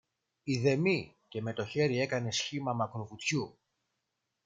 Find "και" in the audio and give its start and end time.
1.27-1.41